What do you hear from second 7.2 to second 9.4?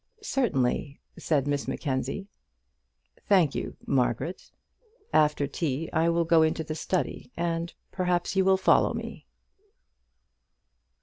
and perhaps you will follow me."